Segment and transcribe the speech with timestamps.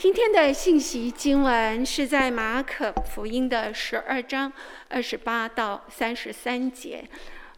[0.00, 4.50] 今天的信息经文是在马可福音的十二章
[4.88, 7.04] 二十八到三十三节。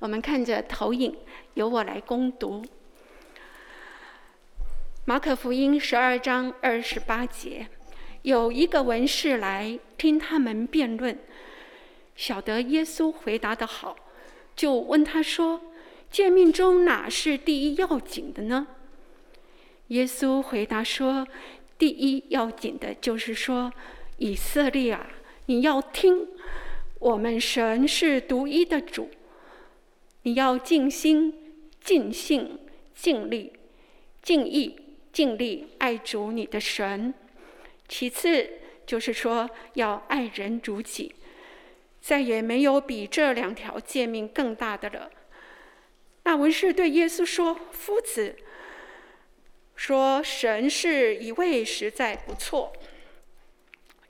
[0.01, 1.17] 我们看着投影，
[1.55, 2.65] 由我来攻读。
[5.05, 7.69] 马可福音十二章二十八节，
[8.23, 11.17] 有一个文士来听他们辩论，
[12.17, 13.95] 晓得耶稣回答得好，
[14.57, 15.61] 就问他说
[16.11, 18.67] ：“诫命中哪是第一要紧的呢？”
[19.87, 21.25] 耶稣回答说。
[21.83, 23.73] 第一要紧的就是说，
[24.19, 25.05] 以色列啊，
[25.47, 26.29] 你要听，
[27.01, 29.11] 我们神是独一的主，
[30.23, 32.61] 你要尽心、尽性、
[32.95, 33.53] 尽力、
[34.23, 34.79] 尽意、
[35.13, 37.13] 尽力爱主你的神。
[37.89, 38.49] 其次
[38.87, 41.13] 就是说，要爱人如己，
[42.01, 45.11] 再也没有比这两条诫命更大的了。
[46.23, 48.37] 那文士对耶稣说：“夫子。”
[49.83, 52.73] 说神是一位，实在不错。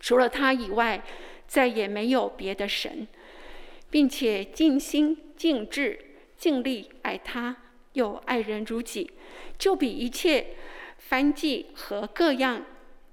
[0.01, 1.03] 除了他以外，
[1.49, 3.09] 再也没有别的神，
[3.89, 5.99] 并且尽心、尽智、
[6.37, 7.57] 尽力爱他，
[7.95, 9.13] 又爱人如己，
[9.57, 10.49] 就比一切
[11.09, 12.67] 燔祭和各样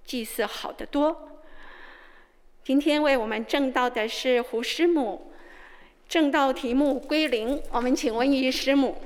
[0.04, 1.40] 祭祀好得多。
[2.66, 5.32] 今天为我们证道的是胡师母，
[6.10, 7.62] 证道题目归零。
[7.72, 9.02] 我们请文仪师母。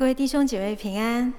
[0.00, 1.30] 各位弟兄姐妹平安。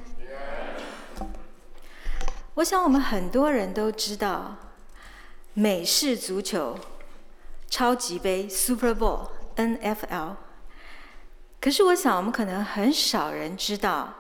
[2.53, 4.55] 我想我们很多人都知道，
[5.55, 6.77] 美式足球
[7.67, 10.35] 超级杯 Super Bowl NFL。
[11.59, 14.17] 可是我想我们可能很少人知道，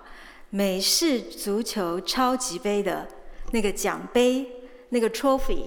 [0.49, 3.07] 美式足球超级杯的
[3.51, 4.51] 那个奖杯，
[4.89, 5.65] 那个 trophy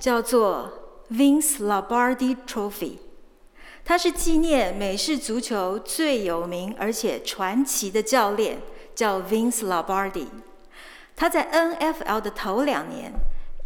[0.00, 2.96] 叫做 Vince Lombardi Trophy。
[3.88, 8.58] 他是纪念美式足球最有名而且传奇的教练，
[8.96, 10.26] 叫 Vince Lombardi。
[11.14, 13.12] 他在 NFL 的头两年，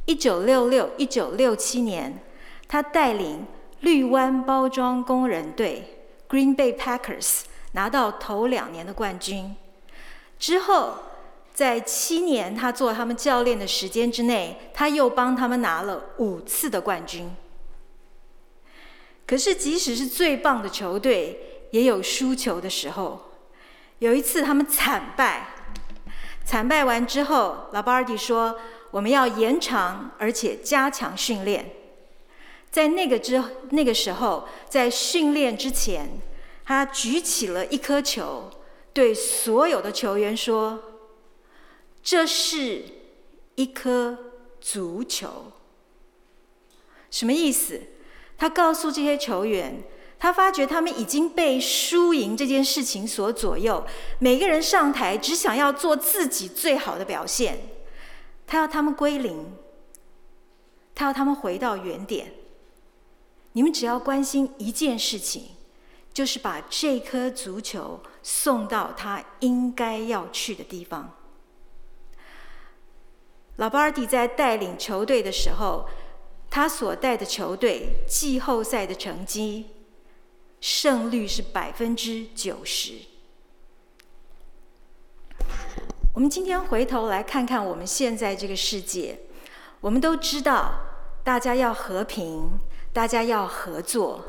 [0.04, 2.20] 一九六六、一九六七年，
[2.68, 3.46] 他带领
[3.80, 9.56] 绿湾包装工人队 （Green Bay Packers） 拿到头两年的冠军。
[10.39, 10.96] 之后，
[11.55, 17.34] 在七年他做他们教练的时间之内，他又帮他们拿了五次的冠军。
[19.30, 23.30] 可是，即使是最棒的球队，也有输球的时候。
[24.01, 25.55] 有一次，他们惨败，
[26.45, 28.58] 惨败完之后，老巴尔迪说
[28.90, 31.70] ：“我们要延长，而且加强训练。”
[32.73, 33.40] 在那个之
[33.70, 36.20] 那个时候，在训练之前，
[36.64, 38.51] 他举起了一颗球，
[38.92, 40.83] 对所有的球员说
[42.02, 42.83] ：“这是
[43.55, 44.19] 一颗
[44.61, 45.52] 足球。”
[47.13, 47.80] 什么意思？
[48.40, 49.83] 他告诉这些球员，
[50.18, 53.84] 他发觉他们已经被输赢这件事情所左右，
[54.18, 57.58] 每个人上台只想要做自己最好的表现。
[58.46, 59.52] 他要他们归零，
[60.95, 62.33] 他要他们回到原点。
[63.52, 65.48] 你们只要关心一件事情，
[66.14, 71.12] 就是把这颗足球送到他应该要去的地方。
[73.57, 75.86] 老巴尔迪在带领球队的时候。
[76.50, 79.70] 他所带的球队季后赛的成绩
[80.61, 82.94] 胜率是百分之九十。
[86.12, 89.20] 我们今天回头来看看我们现在这个世界，
[89.80, 90.74] 我们都知道
[91.22, 92.58] 大家要和平，
[92.92, 94.24] 大家要合作。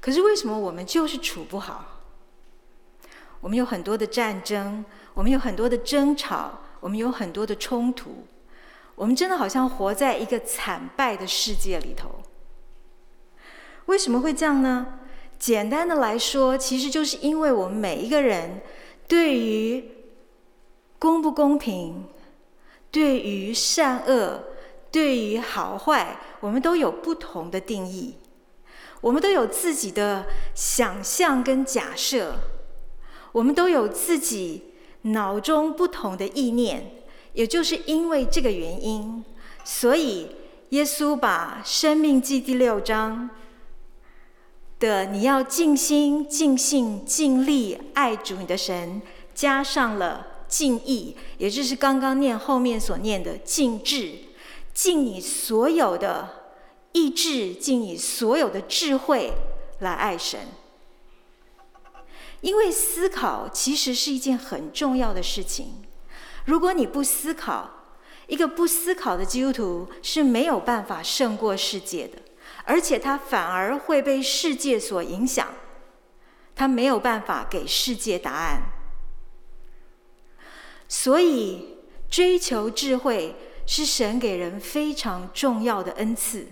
[0.00, 2.00] 可是为什么我们就是处不好？
[3.40, 8.26] 我们有很多的战争，我们有很多的争吵，我们有很多的冲突。
[8.98, 12.10] 我们真的好像活在一个惨败的世界里头。
[13.86, 14.98] 为什么会这样呢？
[15.38, 18.60] 简单的来说，其实就是因为我们每一个人
[19.06, 19.88] 对于
[20.98, 22.08] 公不公平、
[22.90, 24.42] 对于善恶、
[24.90, 28.16] 对于好坏，我们都有不同的定义。
[29.00, 30.26] 我们都有自己的
[30.56, 32.34] 想象跟假设，
[33.30, 36.97] 我们都有自己脑中不同的意念。
[37.38, 39.24] 也就是因为这个原因，
[39.64, 40.26] 所以
[40.70, 43.30] 耶稣把《生命记》第六章
[44.80, 49.00] 的“你要尽心、尽性、尽力爱主你的神”
[49.36, 54.14] 加上了“尽意”，也就是刚刚念后面所念的“尽智”，
[54.74, 56.56] 尽你所有的
[56.90, 59.32] 意志，尽你所有的智慧
[59.78, 60.40] 来爱神。
[62.40, 65.84] 因为思考其实是一件很重要的事情。
[66.48, 67.68] 如果你不思考，
[68.26, 72.16] 一个不思考的基督徒是没有办法胜过世界的，
[72.64, 75.48] 而且他反而会被世界所影响，
[76.56, 78.62] 他没有办法给世界答案。
[80.88, 83.36] 所以追求智慧
[83.66, 86.46] 是神给人非常重要的恩赐。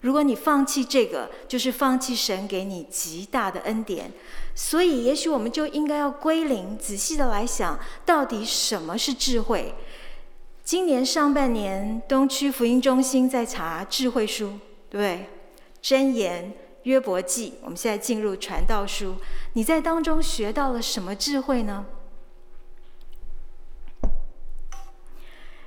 [0.00, 4.12] 如果你放弃这个，就是放弃神给你极大的恩典。
[4.54, 9.74] 所以，也许我们就应该要归零，仔细的来想，到底什么是智慧？
[10.62, 14.58] 今年上半年，东区福音中心在查智慧书，
[14.88, 15.26] 对不对？
[15.82, 16.52] 箴言、
[16.82, 19.16] 约伯记，我们现在进入传道书。
[19.54, 21.86] 你在当中学到了什么智慧呢？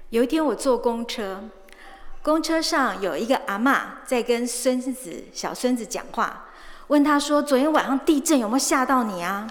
[0.10, 1.50] 有一天，我坐公车。
[2.24, 6.46] 公车上有一个阿嬷在跟孙子、小孙子讲话，
[6.88, 9.50] 问他说：“昨天晚上地震有没有吓到你啊？”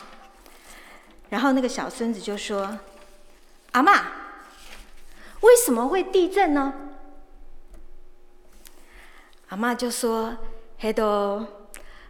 [1.30, 2.78] 然后那个小孙子就说
[3.72, 4.00] ：“阿嬷，
[5.40, 6.72] 为什么会地震呢？”
[9.50, 10.36] 阿嬷就说
[10.78, 11.44] ：“嘿多，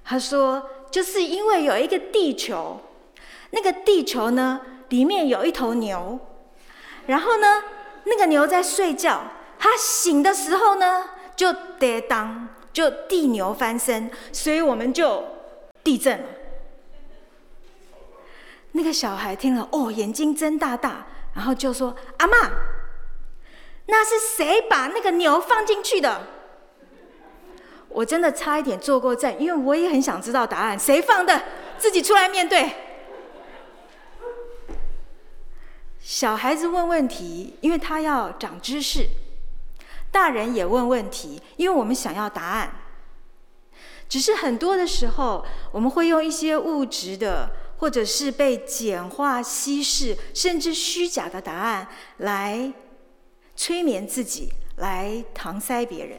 [0.05, 2.79] 他说就是因为有一个地球，
[3.53, 4.61] 那个地球呢
[4.91, 6.21] 里面有一头牛，
[7.07, 7.63] 然后呢
[8.05, 9.23] 那个牛在睡觉。”
[9.61, 15.23] 他醒的时候呢，就跌当，就地牛翻身，所以我们就
[15.85, 16.25] 地震了。
[18.73, 22.51] 那个小孩听了，哦，眼睛睁大大，然后就说：“阿嬷，
[23.87, 26.27] 那是谁把那个牛放进去的？”
[27.91, 31.43] 我真的差一点坐过站，因为我也很想知道答案，谁放的？
[31.77, 32.73] 自己出来面对。
[36.01, 39.07] 小孩子问问题，因为他要长知识。
[40.11, 42.73] 大人也问问题，因为我们想要答案。
[44.09, 51.87] 只是很多的时候，我们会用一些物质的，或者是被简化、稀释，甚至虚假的答案
[52.17, 52.73] 来
[53.55, 56.19] 催眠自己，来搪塞别人。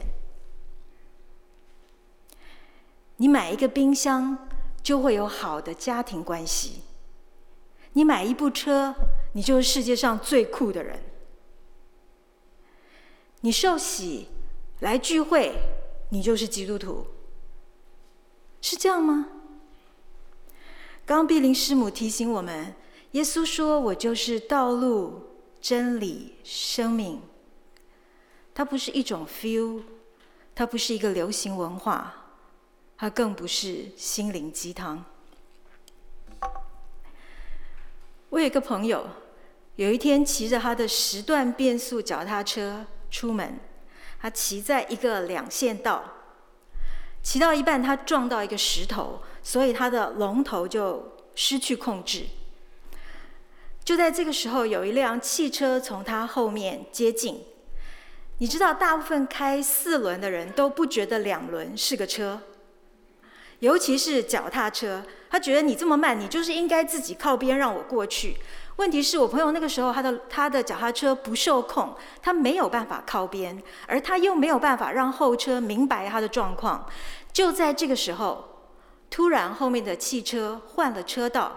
[3.16, 4.48] 你买一个冰箱，
[4.82, 6.80] 就会有好的家庭关系；
[7.92, 8.94] 你买一部车，
[9.34, 10.98] 你就是世界上最酷的人。
[13.42, 14.28] 你受洗
[14.80, 15.52] 来聚会，
[16.10, 17.06] 你就是基督徒，
[18.60, 19.28] 是这样吗？
[21.04, 22.74] 刚刚碧玲师母提醒我们，
[23.12, 25.24] 耶稣说：“我就是道路、
[25.60, 27.20] 真理、生命。”
[28.54, 29.82] 它不是一种 feel，
[30.54, 32.14] 它不是一个流行文化，
[32.96, 35.04] 它更不是心灵鸡汤。
[38.30, 39.04] 我有一个朋友，
[39.74, 42.86] 有一天骑着他的十段变速脚踏车。
[43.12, 43.60] 出门，
[44.20, 46.02] 他骑在一个两线道，
[47.22, 52.24] 骑到一半，他撞到一个石头，所以他的龙头就失去控制。
[53.84, 57.44] 就在这个时候，有一辆汽车从他后面接近。
[58.38, 62.40] 你知道，大部分开四轮的人都不觉得两轮是个车，
[63.60, 68.36] 尤其是脚踏车，他觉得你这么慢，你就是应该自己靠边让我过去。
[68.76, 76.86] 问题是我朋友那个时候，他的他的脚踏车不受控，他没有办法靠边，而他又没有办法让后车明白他的状况。
[77.32, 78.66] 就在这个时候，
[79.10, 81.52] 突然后面的汽车换了车道，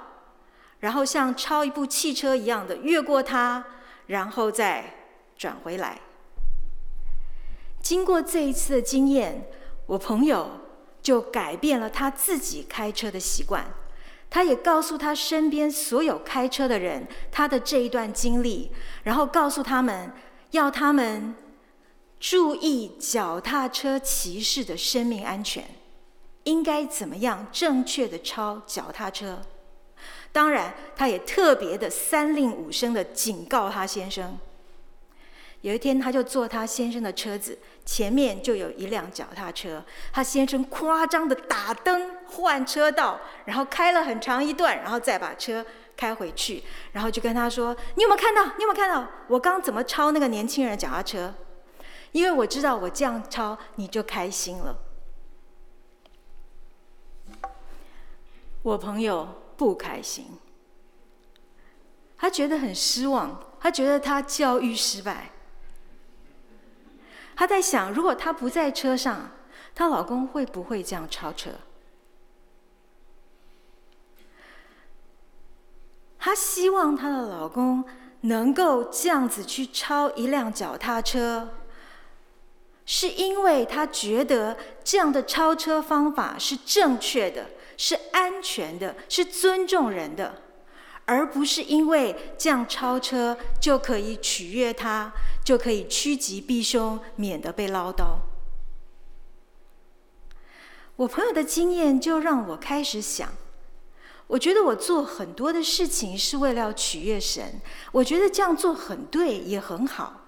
[0.80, 3.64] 然后像超一部汽车一样的越过他，
[4.08, 4.96] 然后再
[5.38, 6.02] 转回来。
[7.82, 9.48] 经过这一次的经验，
[9.86, 10.52] 我朋友
[11.02, 13.66] 就改变了他自己开车的习惯。
[14.30, 18.72] 他也告诉他身边所有开车的人他的这一段经历，
[19.04, 20.12] 然后告诉他们
[20.52, 21.36] 要他们
[22.20, 25.64] 注意脚踏车骑士的生命安全，
[26.44, 29.42] 应该怎么样正确的超脚踏车。
[30.32, 34.38] 当然，他也特别的三令五申的警告他先生。
[35.62, 39.84] 有一天，他就坐他先生的车子，前面就有一辆脚踏车。
[40.12, 45.66] 他先生夸张的打灯换车道，然后开了很长一段，然后再把车
[45.96, 48.44] 开回去，然后就跟他说：“你有没有看到？
[48.58, 51.34] 你有没有看到我刚怎么超那个年轻人的脚踏车？
[52.12, 54.78] 因为我知道我这样超你就开心了。”
[58.64, 60.26] 我朋友不开心，
[62.18, 65.32] 他觉得很失望，他觉得他教育失败。
[67.38, 69.30] 她在想，如果她不在车上，
[69.76, 71.52] 她老公会不会这样超车？
[76.26, 77.86] 她希望她的老公
[78.22, 81.50] 能够这样子去超一辆脚踏车，
[82.84, 90.42] 是因为她觉得这样的超车方法是正确的，是安全的，是尊重人的。
[91.06, 95.14] 而不是因为这样超车就可以取悦他，
[95.44, 98.16] 就可以趋吉避凶，免得被唠叨。
[100.96, 103.30] 我朋友的经验就让我开始想：
[104.28, 110.22] 我觉得我做很多的事情是为了要取悦神，我觉得这样做很对，也很好。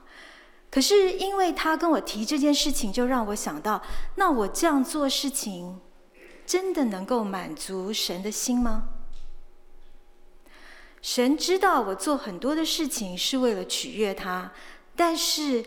[0.69, 3.81] 可是因为他跟我提这件事情，就让我想到，
[4.15, 5.79] 那我这样做事情，
[6.45, 8.89] 真的能够满足神的心吗？
[11.01, 14.51] 神知道我做很多的事情是为了取悦他，
[14.95, 15.63] 但是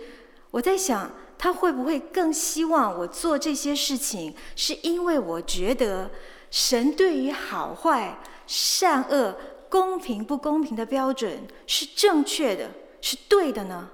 [0.50, 6.10] 我在想，他会不会更希望我做这些事情，是因为我觉得
[6.50, 9.36] 神对于好坏、善恶、
[9.68, 13.90] 公平不公平的标准是正确的，是对的呢？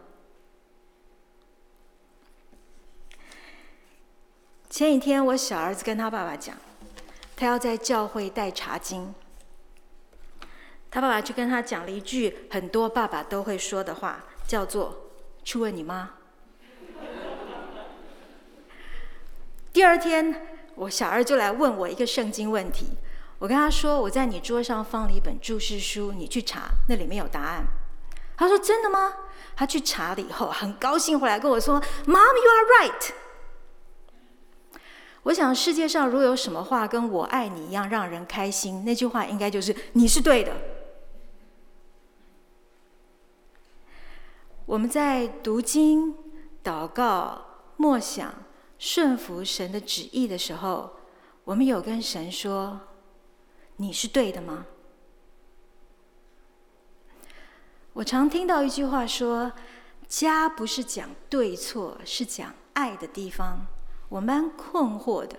[4.71, 6.57] 前几天，我小儿子跟他爸爸讲，
[7.35, 9.15] 他要在教会带查经。
[10.91, 15.11] 他爸爸就跟他讲了一句很多爸爸都会说的话，叫做
[15.45, 16.11] “去问你妈”。
[19.73, 22.91] 第二天，我小儿就来问我一个圣经问题。
[23.39, 27.67] 我跟他说：“我在你桌上放了一本注释书，你去查，那里面有答案。”
[28.37, 29.13] 他说：“真的吗？”
[29.57, 33.11] 他去查了以后，很高兴回来跟我说：“Mom, you are right。”
[35.25, 40.53] 我想，世界上如果有什么话跟我爱你一样让人开心，那句话应该就是“你是对的”。
[44.67, 46.15] 我们在读经、
[46.65, 47.43] 祷告、
[47.77, 48.33] 默想、
[48.79, 50.93] 顺服神的旨意的时候，
[51.45, 52.79] 我们有跟神说
[53.77, 54.67] ：“你是对的吗？”
[57.95, 59.53] 我常听到一句话说
[60.07, 63.67] ：“家不是讲对错，是讲爱的地方。”
[64.09, 65.37] 我蛮困惑的，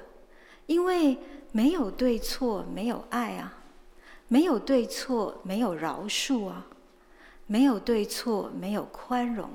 [0.66, 1.18] 因为
[1.54, 3.54] 没有对错，没有爱啊；
[4.28, 6.66] 没有对错，没有饶恕啊；
[7.46, 9.50] 没有对错，没有宽容。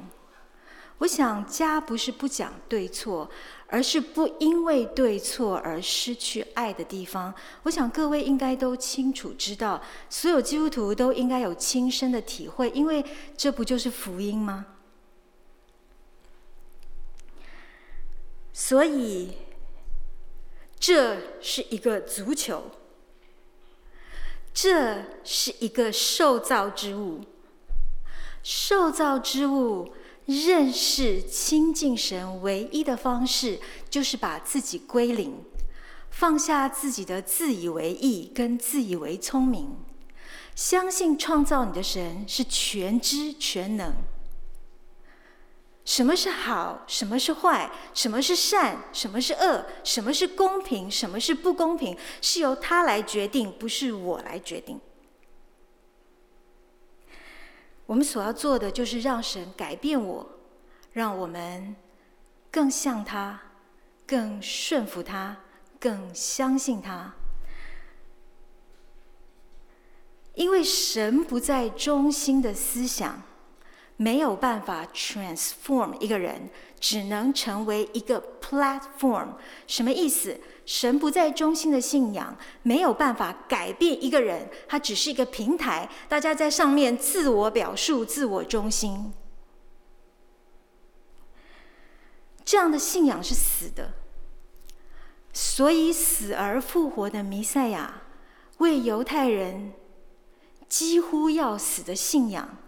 [0.99, 3.29] 我想家不是不讲对错，
[3.73, 7.33] 而是不因为对错而失去爱的地方。
[7.63, 13.03] 我想各位应该都清楚知道，所有基督徒都应该有亲身的体会，因为
[13.35, 14.67] 这不就是福音吗？
[18.53, 19.33] 所以，
[20.79, 22.71] 这是一个足球，
[24.53, 27.23] 这是一个受造之物。
[28.43, 29.95] 受造之物
[30.27, 33.59] 认识亲近神唯一的方式，
[33.91, 35.45] 就是把自己归零，
[36.11, 39.77] 放下自己的自以为意跟自以为聪明，
[40.55, 43.93] 相信创造你的神是全知全能。
[45.85, 46.85] 什么是好？
[46.87, 47.69] 什么是坏？
[47.93, 48.85] 什么是善？
[48.93, 49.67] 什么是恶？
[49.83, 50.89] 什么是公平？
[50.89, 51.99] 什么是不公平？
[52.21, 54.81] 是由他来决定，不是我来决定。
[57.87, 60.31] 我们所要做的，就是让神改变我，
[60.93, 61.75] 让我们
[62.51, 63.41] 更像他，
[64.07, 65.37] 更顺服他，
[65.81, 67.15] 更相信他。
[70.35, 73.23] 因为神不在中心的思想。
[73.97, 79.29] 没有办法 transform 一个人，只能成为一个 platform。
[79.67, 80.41] 什么意思？
[80.65, 89.13] 神不在中心的信仰没有办法改变一个人，它只是一个平台，大家在上面自我表述、自我中心。
[92.45, 93.93] 这样的信仰是死的，
[95.33, 98.03] 所以死而复活的弥赛亚
[98.59, 99.73] 为犹太人
[100.69, 102.59] 几乎要死的信仰。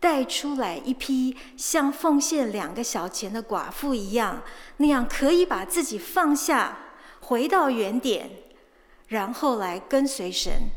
[0.00, 4.42] 带出来一批像奉献两个小钱的寡妇一样，
[4.78, 6.78] 那样可以把自己放下，
[7.20, 8.30] 回到原点，
[9.08, 10.70] 然后来跟随神，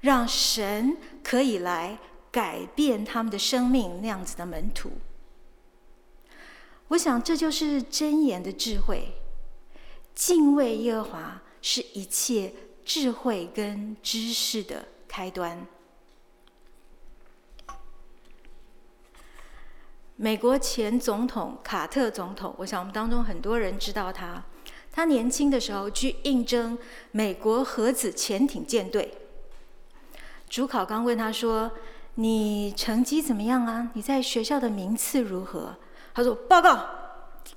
[0.00, 1.98] 让神可以来
[2.32, 4.90] 改变他们的生命那样子的门徒。
[6.88, 9.16] 我想这就是箴言的智慧，
[10.14, 15.66] 敬畏耶和华是一切智慧跟知识的开端。
[20.18, 24.42] 美国前总统卡特总统，我想我们当中很多人知道他。
[24.90, 26.78] 他年轻的时候去应征
[27.10, 29.12] 美国核子潜艇舰队，
[30.48, 31.70] 主考官问他说
[32.16, 33.90] ：“你成绩怎么样啊？
[33.92, 35.76] 你在学校的名次如何？”
[36.14, 36.86] 他说：“报告，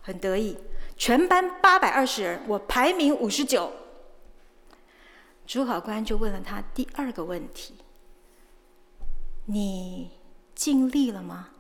[0.02, 0.58] 很得意，
[0.98, 3.72] 全班八百二十人，我排名五十九。”
[5.48, 7.76] 主考官就问了他第二个问题
[9.48, 10.12] ：“你
[10.54, 11.52] 尽力了吗？”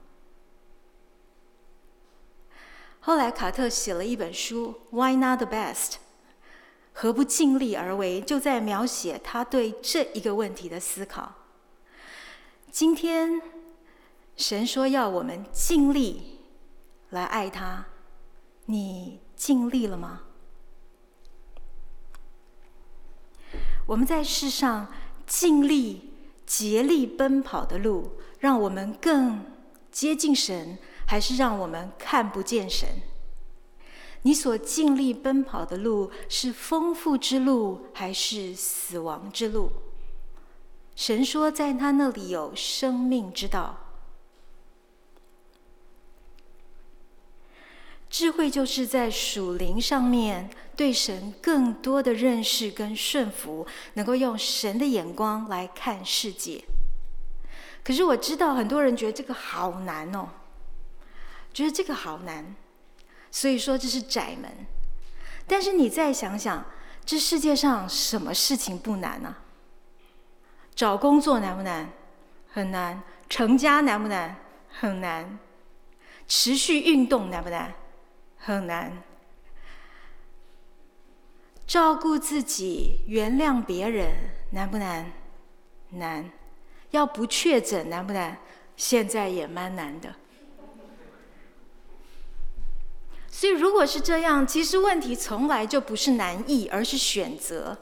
[3.01, 5.91] 后来，卡特写了一本书《Why Not the Best》，
[6.93, 8.19] 何不尽力而为？
[8.21, 11.33] 就在描写他对这一个问题的思考。
[12.69, 13.41] 今天，
[14.35, 16.39] 神说要我们尽力
[17.09, 17.87] 来爱他，
[18.65, 20.23] 你尽力了吗？
[23.87, 24.87] 我们在世上
[25.25, 26.13] 尽力、
[26.45, 29.43] 竭力奔跑的路，让我们更
[29.89, 30.77] 接近神，
[31.09, 32.87] 还是让我们看不见神？
[34.21, 39.71] 你所尽力奔跑的路是丰富之路，还是死亡之路？
[40.95, 43.79] 神说，在他那里有生命之道。
[48.07, 56.63] 智慧就是在属灵上面对神更多的认识跟顺服，能够用神的眼光来看世界。
[57.83, 60.29] 可是我知道很多人觉得这个好难哦，
[61.53, 62.55] 觉得这个好难，
[63.31, 64.51] 所以说这是窄门。
[65.47, 66.65] 但是你再想想，
[67.03, 69.35] 这世界上什么事情不难呢？
[70.75, 71.89] 找工作难不难？
[72.51, 73.01] 很难。
[73.27, 74.37] 成家难不难？
[74.69, 75.39] 很难。
[76.27, 77.73] 持续运动难不难？
[78.37, 79.03] 很难。
[81.67, 84.13] 照顾自己、原谅别人
[84.51, 85.11] 难不难？
[85.89, 86.31] 难。
[86.91, 88.37] 要不确诊难不难？
[88.75, 90.15] 现在也蛮难的。
[93.31, 97.77] 所以，如果是这样，其实问题从来就不是难易，而是选择。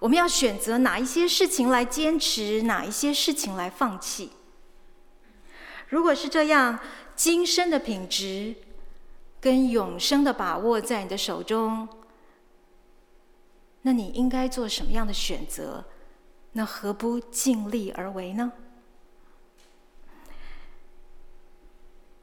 [0.00, 4.30] 我们要选择哪一些事情来坚持，哪一些事情来放弃。
[5.88, 6.78] 如果是这样，
[7.14, 8.54] 今生的品质
[9.40, 11.88] 跟永生的把握在你的手中，
[13.82, 15.84] 那你应该做什么样的选择？
[16.52, 18.52] 那何不尽力而为呢？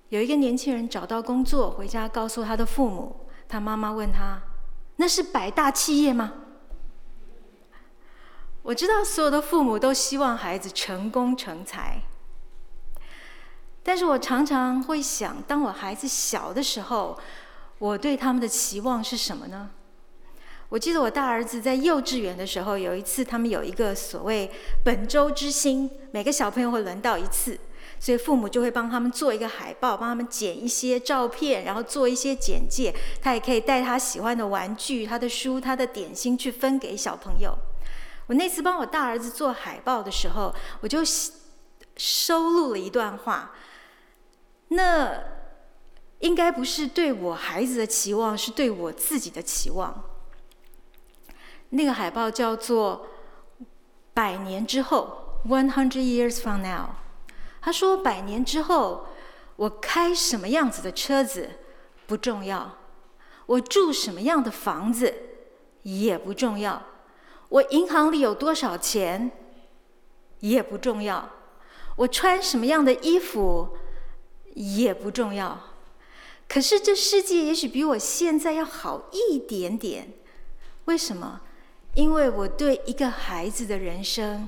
[0.09, 4.41] 有一个年轻人找到工作，回家告诉他的父母，他妈妈问他
[4.97, 6.33] ：“那是百大企业吗？”
[8.63, 12.01] 我知道所有的父母都希望孩子成功成才，
[13.81, 17.17] 但是我常常会想，当我孩子小的时候，
[17.77, 19.71] 我对他们的期望是什么呢？
[20.69, 24.51] 我记得我大儿子在幼稚园的时候，有一次他们有一个所谓
[24.83, 27.59] 本周之星，每个小朋友会轮到一次，
[27.99, 32.93] 所以父母就会帮他们做一个海报，帮他们剪一些照片，然后做一些简介。
[33.21, 37.57] 他也可以带他喜欢的玩具、他的书、他的点心去分给小朋友。
[38.27, 41.01] 我那次帮我大儿子做海报的时候，我就
[41.97, 43.51] 收录了一段话。
[44.69, 45.23] 那
[46.19, 50.03] 应该不是对我孩子的期望，是对我自己的期望。
[51.69, 53.07] 那个海报叫做
[54.13, 56.91] “百年之后 ”（One Hundred Years from Now）。
[57.61, 59.07] 他说：“百年之后，
[59.55, 61.49] 我开什么样子的车子
[62.07, 62.77] 不重要，
[63.45, 65.13] 我住什么样的房子
[65.83, 66.81] 也不重要，
[67.49, 69.31] 我银行里有多少钱
[70.39, 71.29] 也不重要，
[71.97, 73.77] 我穿什么样的衣服
[74.53, 75.59] 也不重要。
[76.47, 80.13] 可是这世界也许比我现在要好一点点，
[80.85, 81.41] 为什么？”
[81.95, 84.47] 因为我对一个孩子的人生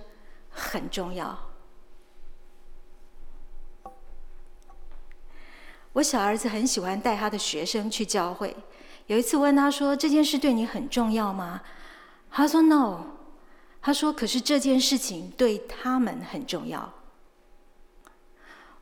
[0.52, 1.51] 很重要。
[5.94, 8.56] 我小儿子很喜欢带他的学生去教会。
[9.08, 11.62] 有一次问他说：“这件事对你很重要吗？”
[12.32, 13.06] 他说：“No。”
[13.82, 16.94] 他说：“可是这件事情对他们很重要。”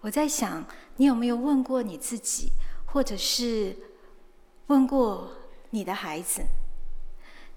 [0.02, 0.66] 我在想，
[0.98, 2.50] 你有没有问过你自己，
[2.86, 3.76] 或者是
[4.68, 5.32] 问过
[5.72, 6.44] 你的孩子？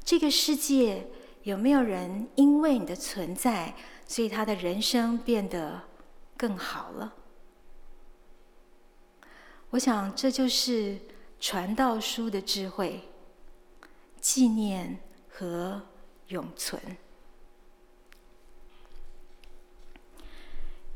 [0.02, 1.08] 这个世界
[1.42, 3.74] 有没有人因为你的存在，
[4.08, 5.82] 所以他的人生变得
[6.36, 7.12] 更好了？
[9.72, 10.98] 我想这就是
[11.40, 13.08] 传道书的智慧，
[14.20, 15.82] 纪念和
[16.28, 16.80] 永存。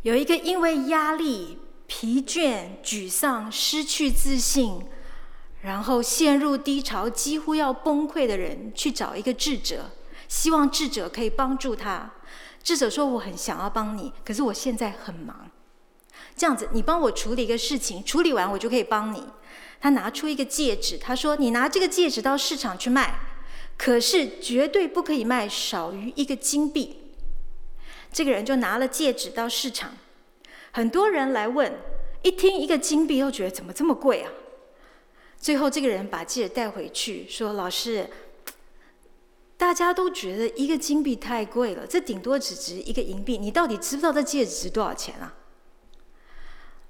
[0.03, 4.81] 有一个因为压力、疲倦、沮丧、失去自信。
[5.63, 9.91] 然后陷入低潮，几乎要崩溃的人，去找一个智者，
[10.29, 12.13] 希望智者可以帮助他。
[12.63, 15.51] 智者说：“我很想要帮你，可是我现在很忙。
[16.37, 19.25] 这样子，你帮我处理一个事情，处理完我就可以帮你。”
[19.81, 23.19] 他拿出一个戒指，他说：“你拿这个戒指到市场去卖，
[23.77, 26.99] 可是绝对不可以卖少于一个金币。”
[28.13, 29.95] 这个人就拿了戒指到市场，
[30.73, 31.79] 很多人来问，
[32.23, 34.31] 一听一个金币，又觉得怎么这么贵啊？
[35.39, 38.09] 最后，这个人把戒指带回去，说：“老师，
[39.57, 43.37] 大家都觉得一个金币太贵了，这顶多只值一个银币。
[43.39, 45.35] 你到底知不知道这戒指值多少钱啊？”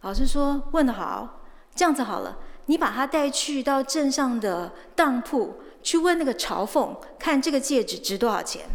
[0.07, 1.41] 老师说：“问得好，
[1.75, 8.67] 这样子好了，你把他带去到镇上的当铺去问那个朝凤，看这个戒指值多少钱。”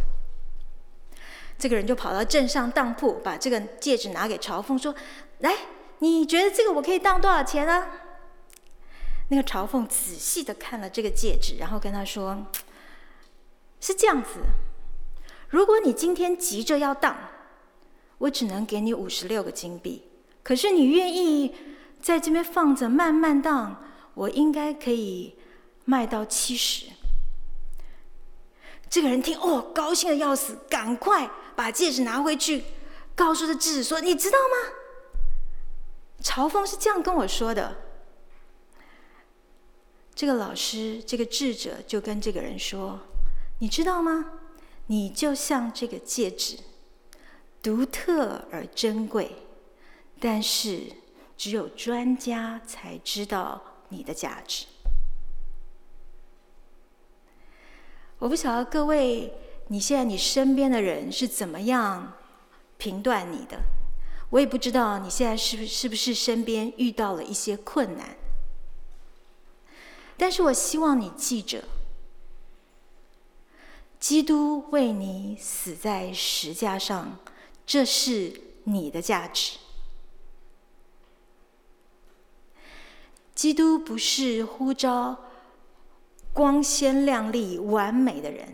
[1.57, 4.93] 这个人就跑到镇上当铺，把这个戒指拿给朝凤，说
[5.39, 5.55] ：“来，
[5.99, 7.87] 你觉得这个我可以当多少钱啊？”
[9.31, 12.45] 那个朝凤仔细的看了这个戒指，然后跟他说
[13.79, 14.41] ：“是这样子，
[15.47, 17.15] 如果你今天急着要当，
[18.17, 20.10] 我只能给你五十六个金币。
[20.43, 21.55] 可是你愿意
[22.01, 25.35] 在这边放着慢慢荡，我应该可以
[25.85, 26.87] 卖到七十。
[28.89, 32.63] 这个人听哦，高兴的要死，赶快把戒指拿回去，
[33.15, 34.73] 告诉这智者说：“你知道吗？
[36.21, 37.77] 朝奉是这样跟我说的。”
[40.13, 42.99] 这个老师，这个智者就跟这个人说
[43.59, 44.33] ：“你知道吗？
[44.87, 46.57] 你就像这个戒指，
[47.63, 49.31] 独特而珍贵，
[50.21, 50.83] 但是
[51.35, 54.67] 只有专家才知道你的价值。”
[58.19, 59.33] 我不晓得各位，
[59.69, 62.13] 你现在你身边的人是怎么样
[62.77, 63.59] 评断你的？
[64.29, 68.15] 我也不知道你现在是不是不是身边遇到了一些困难。
[70.15, 71.63] 但是我希望你记着，
[73.99, 77.17] 基督为你死在十架上，
[77.65, 79.57] 这是你的价值。
[83.41, 85.17] 基督不是呼召。
[86.31, 88.47] 光鲜亮丽、完美的人，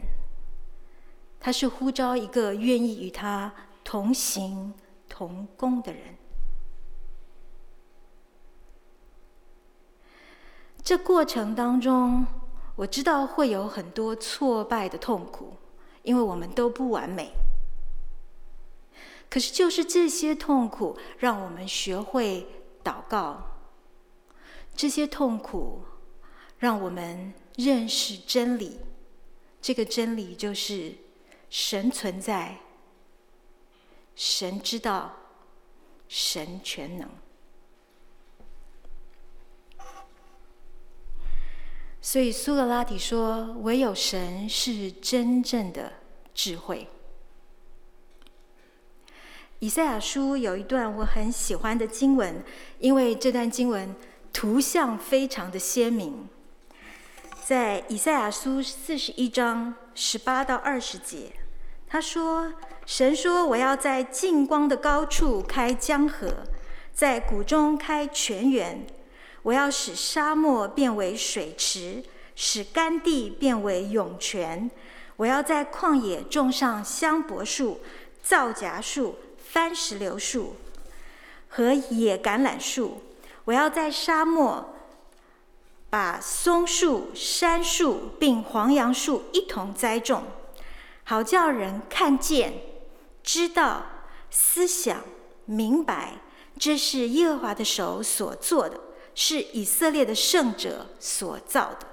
[1.42, 4.74] 他是呼召一个愿意与他同行
[5.10, 6.16] 同工的人。
[10.82, 12.26] 这过程当中，
[12.78, 15.58] 我知道会有很多挫败的痛苦，
[16.04, 17.34] 因为我们都不完美。
[19.30, 22.48] 可是，就是这些痛苦，让我们学会
[22.82, 23.57] 祷告。
[24.78, 25.82] 这些痛苦，
[26.58, 27.34] 让我们。
[27.58, 28.78] 认识真理，
[29.60, 30.94] 这个真理就是
[31.50, 32.60] 神存在，
[34.16, 35.12] 神知道，
[36.08, 37.10] 神全能。
[42.00, 45.94] 所以苏格拉底说：“唯有神是真正的
[46.36, 46.88] 智慧。”
[49.58, 52.44] 以赛亚书有一段我很喜欢的经文，
[52.78, 53.96] 因为这段经文
[54.38, 56.30] 图像非常的鲜明。
[57.44, 61.32] 在以赛亚书四十一章十八到二十节，
[61.88, 62.54] 他说
[62.86, 66.44] ：“神说，我要在净光的高处开江河，
[66.94, 68.86] 在谷中开泉源。
[69.42, 72.04] 我要使沙漠变为水池，
[72.36, 74.70] 使干地变为涌泉。
[75.16, 77.80] 我要在旷野种上香柏树、
[78.22, 80.58] 皂荚树、番石榴树
[81.48, 83.02] 和野橄榄树。
[83.48, 84.76] 我要在沙漠。”
[85.90, 90.26] 把松树、杉树并黄杨树一同栽种，
[91.06, 92.56] 好叫人看见、
[93.24, 93.86] 知道、
[94.30, 95.02] 思想、
[95.46, 96.20] 明白，
[96.60, 98.78] 这是耶和华的手所做的，
[99.16, 101.88] 是以色列的圣者所造的。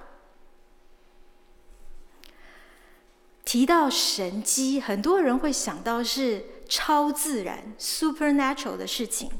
[3.44, 9.30] 提到神迹，很多人会想到是超自然 （supernatural） 的事情。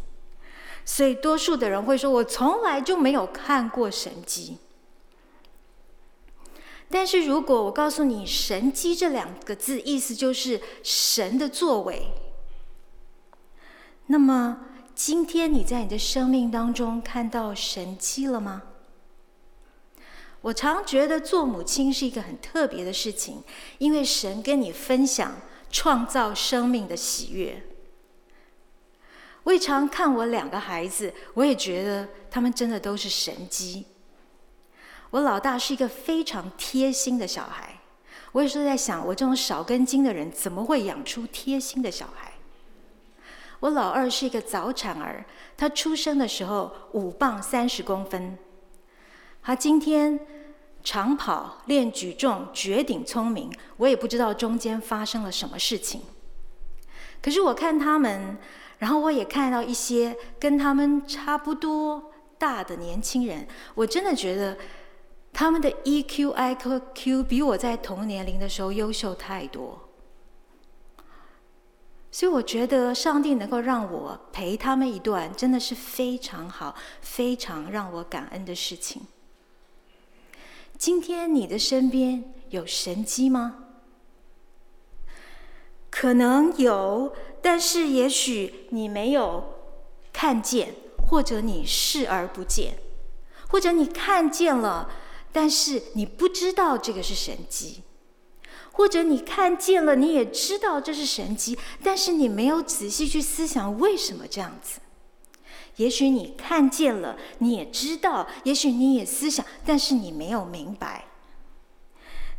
[0.85, 4.59] 所以，多数的人会说：“我从来就没有看过神迹。”
[6.91, 12.09] 但是，如果我告诉你“神迹”这两个字，意思就是神的作为，
[14.07, 14.61] 那么
[14.95, 18.63] 今天你在你的生命当中看到神迹了吗？
[20.43, 23.43] 我常觉得做母亲是一个很特别的事情，
[23.79, 25.37] 因为神跟你分享
[25.71, 27.63] 创造生命的喜悦。
[29.45, 33.85] 我也常看我两个孩子，我也觉得他们真的都是神机。
[35.11, 37.79] 我老大是一个非常贴心的小孩，
[38.33, 42.33] 我也是在想，我这种少根筋的人怎么会养出贴心的小孩？
[43.61, 45.25] 我老二是一个早产儿，
[45.57, 48.39] 他出生的时候五磅三十公分，
[49.43, 50.19] 他今天
[50.83, 56.01] 长跑练举重，绝顶聪明，我也不知道中间发生了什么事情。
[57.21, 58.39] 可是我看他们。
[58.79, 64.57] 然后我也看到一些跟他们差不多大的年轻人，我真的觉得
[65.33, 69.81] 他们的 EQ、IQ、Q 比我在同年龄的时候优秀太多。
[72.11, 79.03] 所以我觉得上帝能够让我陪他们一段，真的是非常好、非常让我感恩的事情。
[80.77, 83.65] 今天你的身边有神机吗？
[85.91, 87.15] 可能有。
[87.45, 89.45] 但是，也许你没有
[90.15, 90.75] 看见，
[91.11, 92.79] 或者你视而不见，
[93.49, 94.89] 或者你看见了，
[95.31, 97.83] 但是你不知道这个是神迹；
[98.73, 104.81] 或者你看见了，你也知道这是神迹，但是你没有仔细去思想为什么这样子。
[105.77, 111.05] 也许你看见了，你也知道，也许你也思想，但是你没有明白。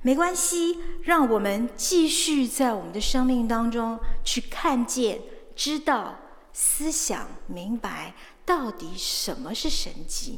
[0.06, 5.20] 没关系，让我们继续在我们的生命当中去看见、
[5.56, 6.16] 知道、
[6.54, 8.14] 思想、明白，
[8.46, 10.38] 到底什么是神迹。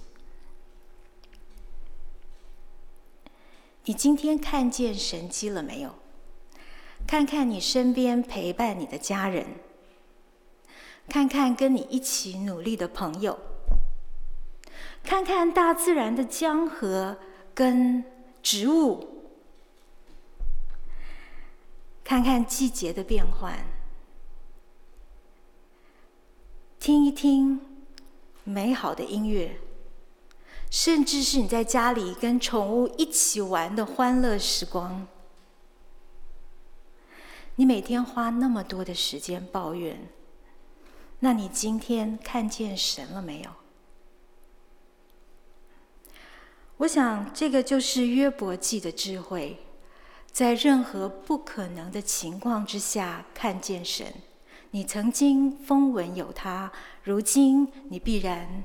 [3.84, 5.94] 你今天看见神迹了没有？
[7.06, 9.48] 看看你身边陪伴你的家人，
[11.10, 13.38] 看看跟你一起努力的朋友，
[15.04, 17.18] 看看大自然的江河
[17.54, 18.06] 跟
[18.42, 19.17] 植物，
[22.08, 23.66] 看看季节的变换，
[26.80, 27.60] 听一听
[28.46, 29.60] 美好的音乐，
[30.72, 35.06] 甚至是你在家里跟宠物一起玩的欢乐时光。
[37.56, 40.08] 你每天花那么多的时间抱怨，
[41.20, 43.52] 那你今天看见神了没有？
[46.78, 49.60] 我想，这个就是约伯记的智慧，
[50.38, 54.06] 在任何不可能的情况之下看见神。
[54.70, 56.72] 你曾经风闻有他，
[57.06, 58.64] 如今你必然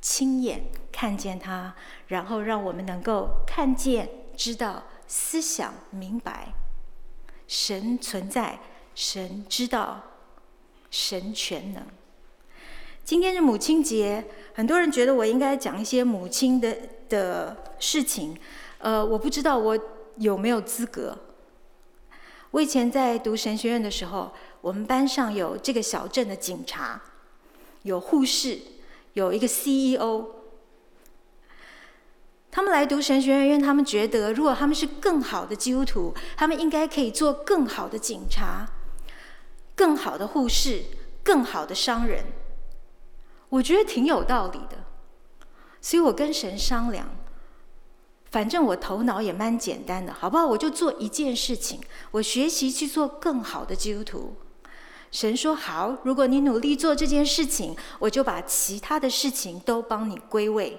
[0.00, 1.76] 亲眼看见他，
[2.08, 6.54] 然后让我们能够看见、知道、思想、明白。
[7.46, 8.58] 神存在，
[8.96, 10.02] 神知道，
[10.90, 11.84] 神全能。
[13.04, 16.76] 今天是母亲节，很多人觉得我应该讲一些母亲的
[17.08, 18.36] 的事情。
[18.78, 19.78] 呃，我不知道我
[20.16, 21.18] 有没有资格。
[22.50, 27.00] 我以前在读神学院的时候，我们班上有这个小镇的警察，
[27.82, 28.58] 有护士，
[29.14, 30.26] 有一个 CEO。
[32.50, 38.66] 他们来读神学院，因为他们觉得，如果他们是更好的基督徒，他们应该可以做更好的警察、
[39.74, 40.82] 更好的护士、
[41.22, 42.26] 更好的商人。
[43.48, 44.84] 我觉得挺有道理的，
[45.80, 47.08] 所以我跟神商量，
[48.32, 50.46] 反正我头脑也蛮简单的，好不好？
[50.46, 51.78] 我就做一件事情，
[52.12, 54.34] 我学习去做更好的基督徒。
[55.10, 60.78] 神说好，如果你努力做这件事情，我就把其他的事情都帮你归位。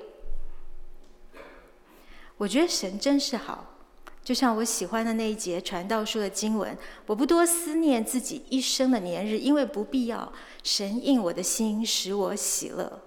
[2.38, 3.76] 我觉得神真是好，
[4.24, 10.34] 就像我喜欢的那一节传道书的经文，我不多思念自己一生的年日，因为不必要。
[10.63, 13.00] 神应我的心，使我喜乐。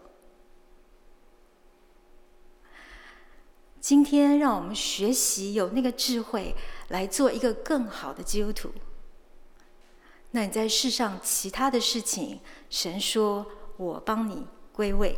[3.86, 6.56] 今天让我们学习有那个智慧，
[6.88, 8.72] 来做一个更好的基督徒。
[10.32, 13.46] 那你在世上其他的事情，神说
[13.76, 15.16] 我帮你归位，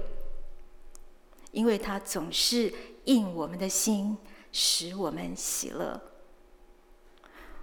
[1.51, 2.75] 因为他总是。
[3.07, 4.19] 应我们的心，
[4.53, 5.99] 使我们喜乐。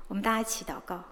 [0.08, 1.04] 我们大家一起祷告。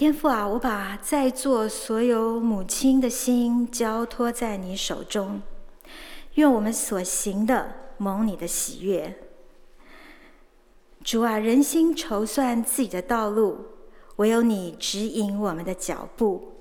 [0.00, 5.42] 天父啊，我把在座所有母亲的心交托在你手中，
[6.36, 9.14] 愿我们所行的蒙你的喜悦。
[11.04, 13.58] 主啊，人心筹算自己的道路。
[14.16, 16.54] 唯有你指引我们的脚步，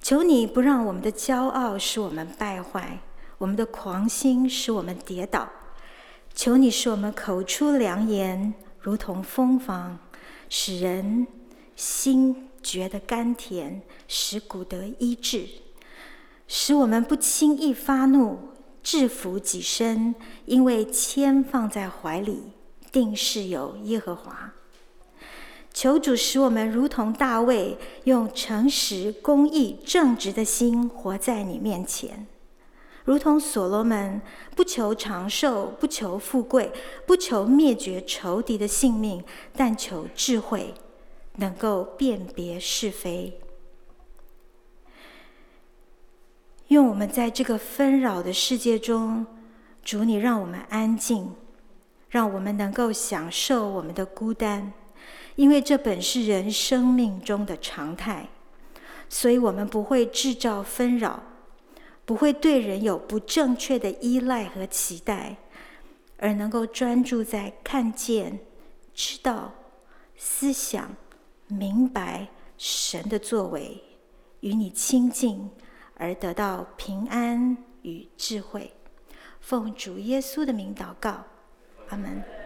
[0.00, 2.98] 求你不让我们的骄傲使我们败坏，
[3.38, 5.48] 我们的狂心使我们跌倒。
[6.34, 10.00] 求你使我们口出良言，如同蜂房，
[10.48, 11.28] 使人
[11.76, 15.46] 心觉得甘甜，使骨得医治，
[16.46, 18.38] 使我们不轻易发怒，
[18.82, 20.14] 制服己身，
[20.46, 22.52] 因为谦放在怀里，
[22.90, 24.52] 定是有耶和华。
[25.74, 32.26] 求主使我们如同大卫，用诚实、公义、正直的心活在你面前；
[33.04, 34.20] 如同所罗门，
[34.54, 36.70] 不求长寿，不求富贵，
[37.06, 39.24] 不求灭绝仇敌的性命，
[39.56, 40.74] 但求智慧，
[41.36, 43.40] 能够辨别是非。
[46.68, 49.26] 愿我们在这个纷扰的世界中，
[49.82, 51.34] 主你让我们安静，
[52.08, 54.72] 让我们能够享受我们的孤单。
[55.36, 58.28] 因为这本是人生命中的常态，
[59.08, 61.22] 所以我们不会制造纷扰，
[62.04, 65.36] 不会对人有不正确的依赖和期待，
[66.18, 68.40] 而能够专注在看见、
[68.94, 69.52] 知道、
[70.16, 70.94] 思想、
[71.52, 73.82] 明白神的作为，
[74.40, 75.50] 与你亲近，
[75.96, 78.72] 而得到平安与智慧。
[79.40, 81.24] 奉主耶稣的名祷告，
[81.88, 82.41] 阿门。